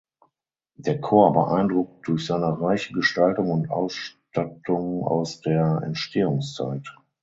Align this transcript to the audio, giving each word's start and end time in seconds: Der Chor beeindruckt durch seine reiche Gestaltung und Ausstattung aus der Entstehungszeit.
Der 0.77 0.99
Chor 0.99 1.31
beeindruckt 1.31 2.07
durch 2.07 2.25
seine 2.25 2.59
reiche 2.59 2.91
Gestaltung 2.91 3.51
und 3.51 3.69
Ausstattung 3.69 5.03
aus 5.03 5.41
der 5.41 5.83
Entstehungszeit. 5.85 6.91